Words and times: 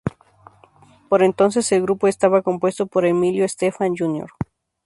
Por 1.09 1.21
entonces 1.21 1.71
el 1.71 1.83
grupo 1.83 2.07
estaba 2.07 2.41
compuesto 2.41 2.87
por 2.87 3.05
"Emilio 3.05 3.45
Estefan 3.45 3.95
Jr. 3.95 4.31